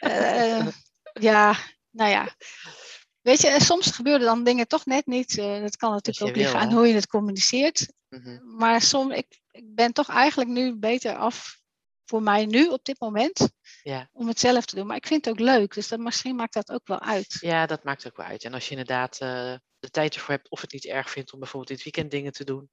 [0.00, 0.66] uh,
[1.12, 1.56] ja,
[1.90, 2.28] nou ja.
[3.28, 5.36] Weet je, soms gebeuren dan dingen toch net niet.
[5.36, 7.92] Uh, dat kan natuurlijk ook liggen aan hoe je het communiceert.
[8.08, 8.56] Mm -hmm.
[8.56, 11.60] Maar soms, ik, ik ben toch eigenlijk nu beter af
[12.04, 13.48] voor mij nu op dit moment.
[13.82, 14.08] Ja.
[14.12, 14.86] Om het zelf te doen.
[14.86, 15.74] Maar ik vind het ook leuk.
[15.74, 17.36] Dus dat, misschien maakt dat ook wel uit.
[17.40, 18.44] Ja, dat maakt ook wel uit.
[18.44, 21.38] En als je inderdaad uh, de tijd ervoor hebt of het niet erg vindt om
[21.38, 22.70] bijvoorbeeld dit weekend dingen te doen.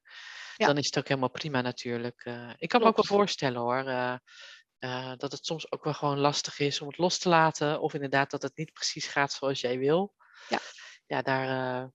[0.56, 0.66] Ja.
[0.66, 2.26] Dan is het ook helemaal prima natuurlijk.
[2.26, 2.84] Uh, ik kan Klopt.
[2.84, 3.84] me ook wel voorstellen hoor.
[4.80, 7.82] Uh, dat het soms ook wel gewoon lastig is om het los te laten.
[7.82, 10.14] Of inderdaad dat het niet precies gaat zoals jij wil.
[10.50, 10.60] Ja,
[11.06, 11.88] ja daar, uh,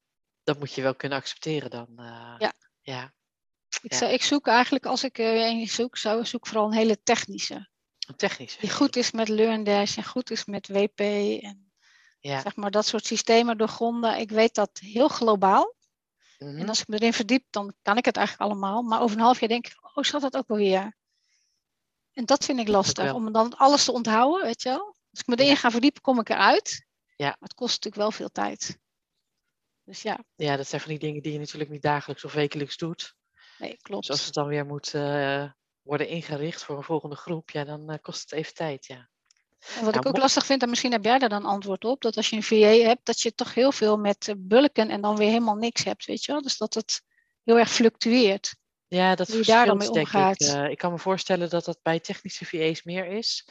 [0.43, 1.89] dat moet je wel kunnen accepteren dan.
[1.91, 2.53] Uh, ja.
[2.81, 3.13] ja.
[3.83, 4.07] Ik, ja.
[4.07, 7.69] ik, zoek eigenlijk, als ik er een zoek, zou zoek vooral een hele technische.
[8.09, 8.61] Een technische.
[8.61, 11.01] Die goed is met LearnDash en goed is met WP.
[11.01, 11.73] En
[12.21, 12.41] ja.
[12.41, 14.19] zeg maar dat soort systemen doorgronden.
[14.19, 15.75] Ik weet dat heel globaal.
[16.39, 16.59] Mm -hmm.
[16.59, 18.83] En als ik me erin verdiep, dan kan ik het eigenlijk allemaal.
[18.83, 20.99] Maar over een half jaar denk ik, oh, zat dat ook alweer?
[22.13, 24.97] En dat vind ik lastig, om dan alles te onthouden, weet je wel.
[25.11, 26.87] Als ik me erin ga verdiepen, kom ik eruit.
[27.21, 27.27] Ja.
[27.27, 28.79] Maar het kost natuurlijk wel veel tijd.
[29.85, 30.25] Dus ja.
[30.35, 33.15] Ja, dat zijn van die dingen die je natuurlijk niet dagelijks of wekelijks doet.
[33.59, 34.07] Nee, klopt.
[34.07, 35.51] Dus als het dan weer moet uh,
[35.83, 38.97] worden ingericht voor een volgende groep, ja, dan uh, kost het even tijd, ja.
[38.97, 42.01] En wat nou, ik ook lastig vind, en misschien heb jij daar dan antwoord op,
[42.01, 45.17] dat als je een VA hebt, dat je toch heel veel met bulken en dan
[45.17, 46.43] weer helemaal niks hebt, weet je wel.
[46.43, 47.03] Dus dat het
[47.45, 48.57] heel erg fluctueert.
[48.87, 50.41] Ja, dat Hoe je daar dan mee omgaat.
[50.41, 50.49] Ik.
[50.49, 53.49] Uh, ik kan me voorstellen dat dat bij technische VA's meer is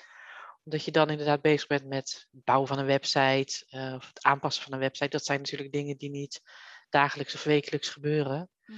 [0.69, 4.23] omdat je dan inderdaad bezig bent met het bouwen van een website uh, of het
[4.23, 5.09] aanpassen van een website.
[5.09, 6.41] Dat zijn natuurlijk dingen die niet
[6.89, 8.49] dagelijks of wekelijks gebeuren.
[8.65, 8.77] Mm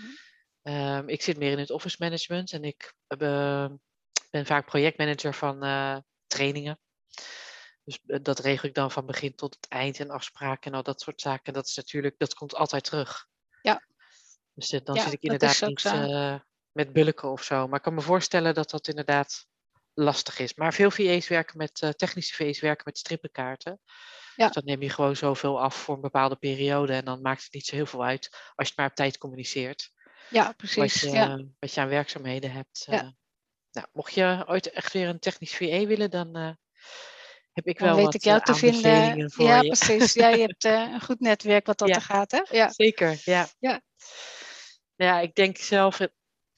[0.61, 0.75] -hmm.
[0.75, 3.69] um, ik zit meer in het office management en ik uh,
[4.29, 6.79] ben vaak projectmanager van uh, trainingen.
[7.83, 11.01] Dus dat regel ik dan van begin tot het eind en afspraken en al dat
[11.01, 11.53] soort zaken.
[11.53, 13.27] Dat is natuurlijk, dat komt altijd terug.
[13.61, 13.83] Ja.
[14.53, 15.83] Dus dan zit ik inderdaad niet
[16.71, 17.67] met bulken of zo.
[17.67, 19.49] Maar ik kan me voorstellen dat dat inderdaad
[19.93, 20.53] lastig is.
[20.53, 23.79] Maar veel VA's werken met, uh, technische VA's werken met strippenkaarten.
[24.35, 24.45] Ja.
[24.45, 26.93] Dus dan neem je gewoon zoveel af voor een bepaalde periode.
[26.93, 29.17] En dan maakt het niet zo heel veel uit als je het maar op tijd
[29.17, 29.91] communiceert.
[30.29, 30.75] Ja, precies.
[30.75, 31.43] Wat je, ja.
[31.59, 32.85] wat je aan werkzaamheden hebt.
[32.89, 33.03] Ja.
[33.03, 33.09] Uh,
[33.71, 36.51] nou, mocht je ooit echt weer een technisch VA willen, dan uh,
[37.51, 39.31] heb ik wel weet wat ik jou te vinden.
[39.31, 39.67] Voor ja, je.
[39.67, 40.13] precies.
[40.13, 41.95] Ja, je hebt een goed netwerk wat dat ja.
[41.95, 42.41] er gaat, hè?
[42.49, 43.21] Ja, zeker.
[43.23, 43.47] Ja.
[43.59, 43.81] Ja.
[44.95, 45.99] Ja, ik denk zelf,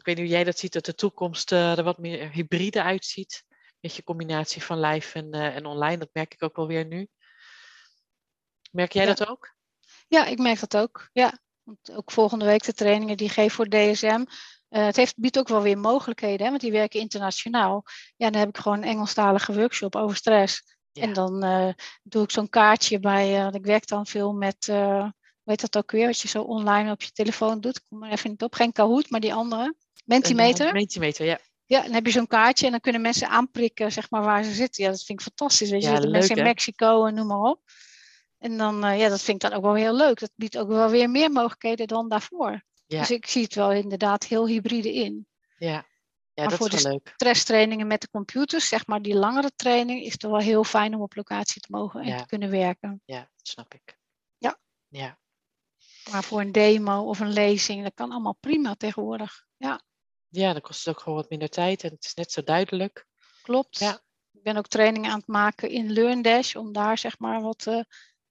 [0.04, 2.84] ik weet niet hoe jij dat ziet, dat de toekomst uh, er wat meer hybride
[2.84, 3.44] uitziet.
[3.80, 5.98] Met je combinatie van live en, uh, en online.
[5.98, 7.08] Dat merk ik ook wel weer nu.
[8.72, 9.14] Merk jij ja.
[9.14, 9.56] dat ook?
[10.08, 11.10] Ja, ik merk dat ook.
[11.14, 11.40] Ja.
[11.64, 14.26] Want ook volgende week de trainingen die geef voor DSM.
[14.70, 17.84] Uh, het heeft, biedt ook wel weer mogelijkheden, hè, want die werken internationaal.
[18.16, 20.78] Ja, dan heb ik gewoon een Engelstalige workshop over stress.
[20.92, 21.02] Ja.
[21.02, 24.66] En dan uh, doe ik zo'n kaartje bij, uh, ik werk dan veel met,
[25.44, 27.78] weet dat ook weer, wat je zo online op je telefoon doet.
[27.78, 29.76] Ik kom er even niet op, geen Kahoot, maar die andere.
[30.04, 30.68] Mentimeter.
[30.68, 31.40] Een, mentimeter, ja.
[31.66, 34.52] Ja, dan heb je zo'n kaartje en dan kunnen mensen aanprikken zeg maar, waar ze
[34.52, 34.84] zitten.
[34.84, 35.70] Ja, dat vind ik fantastisch.
[35.70, 37.62] Weet je, ja, leuk, mensen in Mexico en noem maar op.
[38.38, 40.20] En dan, uh, ja, dat vind ik dan ook wel heel leuk.
[40.20, 42.64] Dat biedt ook wel weer meer mogelijkheden dan daarvoor.
[42.86, 43.00] Ja.
[43.00, 45.28] Dus ik zie het wel inderdaad heel hybride in.
[45.58, 45.84] Ja, ja
[46.34, 47.14] maar dat voor is wel de leuk.
[47.16, 51.02] stresstrainingen met de computers, zeg maar die langere training, is het wel heel fijn om
[51.02, 52.18] op locatie te mogen en Ja.
[52.18, 53.02] te kunnen werken.
[53.06, 53.98] Ja, dat snap ik.
[54.38, 54.60] Ja.
[54.88, 55.18] Ja,
[56.12, 59.46] Maar voor een demo of een lezing, dat kan allemaal prima tegenwoordig.
[59.58, 59.82] Ja,
[60.34, 63.06] ja dan kost het ook gewoon wat minder tijd en het is net zo duidelijk.
[63.42, 63.80] klopt.
[63.80, 64.02] Ja.
[64.32, 67.82] Ik ben ook trainingen aan het maken in LearnDash, om daar zeg maar wat, eh,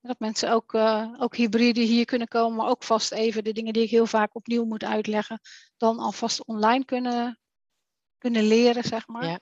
[0.00, 3.72] dat mensen ook, eh, ook hybride hier kunnen komen, maar ook vast even de dingen
[3.72, 5.40] die ik heel vaak opnieuw moet uitleggen,
[5.76, 7.40] dan alvast online kunnen,
[8.18, 9.26] kunnen leren, zeg maar.
[9.26, 9.40] Ja.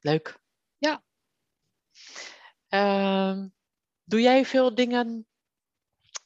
[0.00, 0.38] Leuk.
[0.78, 1.02] Ja.
[2.68, 3.48] Ehm,
[4.04, 5.26] doe jij veel dingen,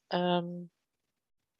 [0.06, 0.64] ehm,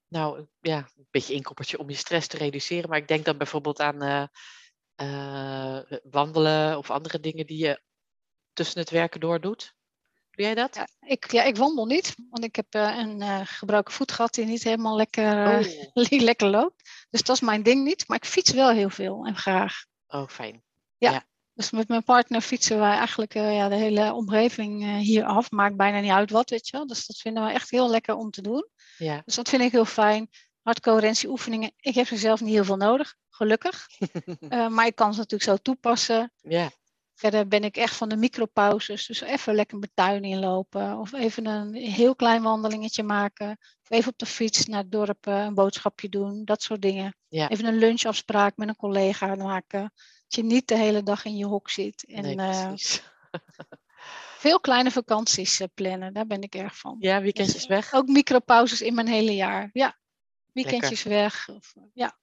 [0.09, 3.81] nou ja, een beetje inkoppertje om je stress te reduceren, maar ik denk dan bijvoorbeeld
[3.81, 4.25] aan eh,
[4.95, 7.83] eh, wandelen of andere dingen die je
[8.53, 9.77] tussen het werken door doet.
[10.31, 10.75] Doe jij dat?
[10.75, 14.45] Ja, ik, ja, ik wandel niet, want ik heb eh, een gebroken voet gehad die
[14.45, 15.59] niet helemaal lekker,
[15.95, 16.21] Oh.
[16.21, 17.07] lekker loopt.
[17.11, 19.85] Dus dat is mijn ding niet, maar ik fiets wel heel veel en graag.
[20.07, 20.63] Oh, fijn.
[21.59, 25.51] Dus met mijn partner fietsen wij eigenlijk ja, de hele omgeving eh, hier af.
[25.51, 26.87] Maakt bijna niet uit wat, weet je wel.
[26.87, 28.69] Dus dat vinden we echt heel lekker om te doen.
[28.99, 29.23] Ja.
[29.25, 30.29] Dus dat vind ik heel fijn.
[30.63, 33.87] Hardcoherentie-oefeningen, ik heb er zelf niet heel veel nodig, gelukkig.
[34.49, 36.33] Eh, maar ik kan ze natuurlijk zo toepassen.
[36.43, 36.71] ja.
[37.15, 39.07] Verder ben ik echt van de micropauzes.
[39.07, 40.99] Dus even lekker mijn tuin inlopen.
[40.99, 43.51] Of even een heel klein wandelingetje maken.
[43.83, 46.45] Of even op de fiets naar het dorp eh, een boodschapje doen.
[46.45, 47.17] Dat soort dingen.
[47.29, 47.49] Ja.
[47.49, 49.81] Even een lunchafspraak met een collega maken.
[49.83, 52.05] Dat je niet de hele dag in je hok zit.
[52.07, 53.03] En nee, eh, precies.
[54.39, 56.13] veel kleine vakanties eh, plannen.
[56.13, 56.97] Daar ben ik erg van.
[56.99, 57.93] Ja, weekendjes weg.
[57.93, 59.71] Ook micropauzes in mijn hele jaar.
[59.73, 59.99] Ja,
[60.53, 61.49] weekendjes weg.
[61.49, 62.19] Of, eh, ja.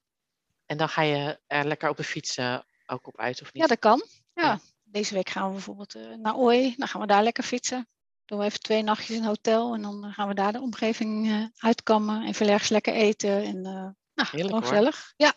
[0.65, 3.61] En dan ga je er lekker op de fiets eh, ook op uit, of niet?
[3.63, 4.03] ja, dat kan.
[4.33, 4.43] Ja.
[4.43, 4.59] Ja.
[4.83, 6.73] Deze week gaan we bijvoorbeeld eh, naar Ooi.
[6.77, 7.87] Dan gaan we daar lekker fietsen.
[8.25, 9.73] Doen we even twee nachtjes in een hotel.
[9.73, 12.25] En dan eh, gaan we daar de omgeving eh, uitkammen.
[12.25, 13.43] En veel ergens lekker eten.
[13.43, 15.13] En eh nou, Heerlijk, gezellig.
[15.17, 15.33] Ja,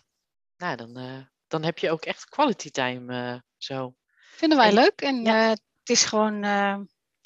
[0.56, 3.94] Nou, dan, eh, dan heb je ook echt quality time eh, zo.
[4.30, 5.00] vinden wij En- leuk.
[5.00, 5.56] En ja.
[5.88, 6.44] Eh, het is gewoon...
[6.44, 6.78] eh,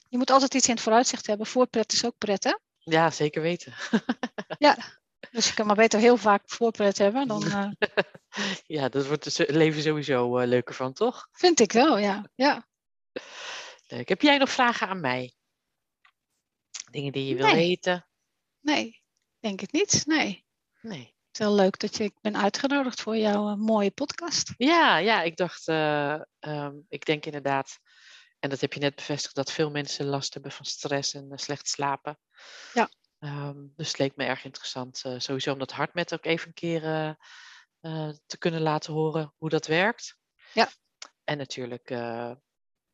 [0.08, 1.46] je moet altijd iets in het vooruitzicht hebben.
[1.46, 2.58] Voorpret is ook pret, hè?
[2.78, 3.74] Ja, zeker weten.
[5.30, 7.28] Dus je kan maar beter heel vaak voorpret hebben.
[7.28, 7.70] Dan eh,
[8.80, 11.28] ja, dat wordt het leven sowieso eh, leuker van, toch?
[11.32, 12.30] vind ik wel, ja.
[12.34, 12.66] ja.
[13.86, 14.08] Leuk.
[14.08, 15.34] Heb jij nog vragen aan mij?
[16.90, 17.54] Dingen die je wil Nee.
[17.54, 18.06] weten?
[18.60, 19.02] Nee,
[19.38, 20.02] denk het niet.
[20.06, 20.44] Nee.
[20.80, 21.00] Nee.
[21.00, 24.54] Het is heel leuk dat je, ik ben uitgenodigd voor jouw eh, mooie podcast.
[24.56, 27.78] Ja, ja, ik dacht, eh, ehm, ik denk inderdaad,
[28.42, 31.38] en dat heb je net bevestigd, dat veel mensen last hebben van stress en eh,
[31.38, 32.18] slecht slapen.
[32.72, 32.90] Ja.
[33.18, 36.54] Ehm, dus het leek me erg interessant, eh, sowieso om dat hartmet ook even een
[36.54, 36.84] keer
[37.80, 40.16] eh, te kunnen laten horen hoe dat werkt.
[40.52, 40.68] Ja.
[41.24, 41.94] En natuurlijk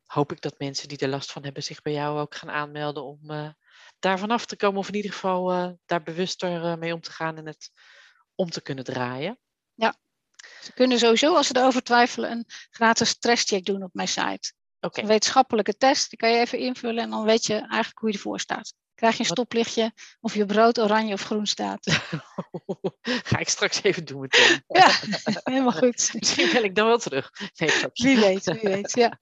[0.05, 3.03] hoop ik dat mensen die er last van hebben zich bij jou ook gaan aanmelden
[3.03, 3.19] om
[3.99, 4.79] daar vanaf te komen.
[4.79, 7.71] Of in ieder geval daar bewuster mee om te gaan en het
[8.35, 9.39] om te kunnen draaien.
[10.61, 14.53] Ze kunnen sowieso, als ze erover twijfelen, een gratis stresscheck doen op mijn site.
[14.79, 18.15] Een wetenschappelijke test, die kan je even invullen en dan weet je eigenlijk hoe je
[18.15, 18.73] ervoor staat.
[18.95, 22.01] Krijg je een Wat- stoplichtje of je brood oranje of groen staat.
[23.29, 24.63] Ga ik straks even doen meteen.
[24.67, 24.91] Ja,
[25.43, 26.09] helemaal goed.
[26.19, 27.31] Misschien bel ik dan wel terug.
[27.55, 27.69] Nee.
[27.93, 29.19] Wie weet, wie weet, ja.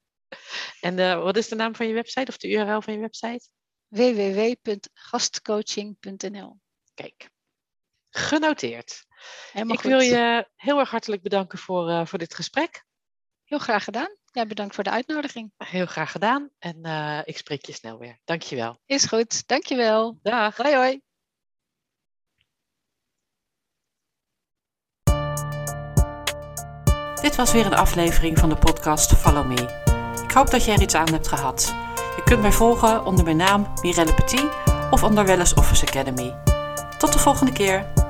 [0.82, 3.50] En eh, wat is de naam van je website of de URL van je website?
[3.88, 6.60] www.gastcoaching.nl
[6.94, 7.30] Kijk,
[8.10, 9.06] genoteerd.
[9.52, 9.90] Helemaal ik goed.
[9.90, 12.84] wil je heel erg hartelijk bedanken voor, eh, voor dit gesprek.
[13.44, 14.16] Heel graag gedaan.
[14.38, 15.52] Ja, bedankt voor de uitnodiging.
[15.58, 18.20] Heel graag gedaan en uh, ik spreek je snel weer.
[18.24, 18.80] Dankjewel.
[18.86, 20.20] Is goed, dankjewel.
[20.22, 20.58] Dag.
[20.58, 21.02] Hoi hoi.
[27.22, 29.84] Dit was weer een aflevering van de podcast Follow Me.
[30.24, 31.66] Ik hoop dat je er iets aan hebt gehad.
[32.16, 34.50] Je kunt mij volgen onder mijn naam Mirelle Petit
[34.92, 36.36] of onder Wellness Office Academy.
[36.98, 38.07] Tot de volgende keer.